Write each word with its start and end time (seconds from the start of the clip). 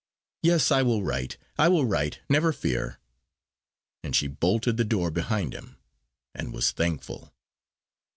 "Yes, 0.41 0.71
I 0.71 0.81
will 0.81 1.03
write; 1.03 1.37
I 1.59 1.67
will 1.69 1.85
write, 1.85 2.21
never 2.27 2.51
fear!" 2.51 2.97
and 4.03 4.15
she 4.15 4.25
bolted 4.25 4.77
the 4.77 4.83
door 4.83 5.11
behind 5.11 5.53
him, 5.53 5.77
and 6.33 6.51
was 6.51 6.71
thankful. 6.71 7.31